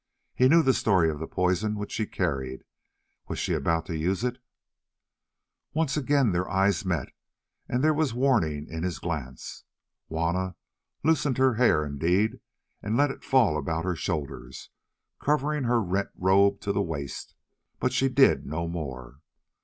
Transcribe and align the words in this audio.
He 0.33 0.47
knew 0.49 0.63
the 0.63 0.73
story 0.73 1.11
of 1.11 1.19
the 1.19 1.27
poison 1.27 1.75
which 1.75 1.91
she 1.91 2.07
carried: 2.07 2.63
was 3.27 3.37
she 3.37 3.53
about 3.53 3.85
to 3.85 3.95
use 3.95 4.23
it? 4.23 4.39
Once 5.75 5.95
again 5.95 6.31
their 6.31 6.49
eyes 6.49 6.83
met, 6.83 7.09
and 7.69 7.83
there 7.83 7.93
was 7.93 8.11
warning 8.11 8.65
in 8.67 8.81
his 8.81 8.97
glance. 8.97 9.63
Juanna 10.07 10.55
loosed 11.03 11.37
her 11.37 11.53
hair 11.53 11.85
indeed, 11.85 12.39
and 12.81 12.97
let 12.97 13.11
it 13.11 13.23
fall 13.23 13.55
about 13.59 13.85
her 13.85 13.95
shoulders, 13.95 14.71
covering 15.19 15.65
her 15.65 15.79
rent 15.79 16.09
robe 16.15 16.61
to 16.61 16.71
the 16.73 16.81
waist, 16.81 17.35
but 17.79 17.93
she 17.93 18.09
did 18.09 18.43
no 18.43 18.67
more. 18.67 19.19